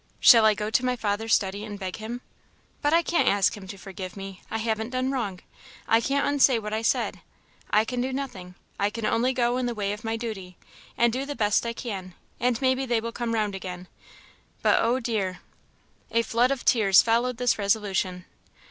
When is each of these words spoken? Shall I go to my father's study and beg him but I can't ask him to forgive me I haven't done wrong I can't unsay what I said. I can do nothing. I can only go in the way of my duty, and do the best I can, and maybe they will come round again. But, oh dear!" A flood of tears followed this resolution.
Shall 0.19 0.47
I 0.47 0.55
go 0.55 0.71
to 0.71 0.83
my 0.83 0.95
father's 0.95 1.35
study 1.35 1.63
and 1.63 1.77
beg 1.77 1.97
him 1.97 2.21
but 2.81 2.91
I 2.91 3.03
can't 3.03 3.27
ask 3.27 3.55
him 3.55 3.67
to 3.67 3.77
forgive 3.77 4.17
me 4.17 4.41
I 4.49 4.57
haven't 4.57 4.89
done 4.89 5.11
wrong 5.11 5.41
I 5.87 6.01
can't 6.01 6.25
unsay 6.27 6.57
what 6.57 6.73
I 6.73 6.81
said. 6.81 7.21
I 7.69 7.85
can 7.85 8.01
do 8.01 8.11
nothing. 8.11 8.55
I 8.79 8.89
can 8.89 9.05
only 9.05 9.31
go 9.31 9.57
in 9.57 9.67
the 9.67 9.75
way 9.75 9.93
of 9.93 10.03
my 10.03 10.17
duty, 10.17 10.57
and 10.97 11.13
do 11.13 11.23
the 11.23 11.35
best 11.35 11.67
I 11.67 11.73
can, 11.73 12.15
and 12.39 12.59
maybe 12.63 12.87
they 12.87 12.99
will 12.99 13.11
come 13.11 13.35
round 13.35 13.53
again. 13.53 13.87
But, 14.63 14.79
oh 14.81 14.99
dear!" 14.99 15.41
A 16.09 16.23
flood 16.23 16.49
of 16.49 16.65
tears 16.65 17.03
followed 17.03 17.37
this 17.37 17.59
resolution. 17.59 18.25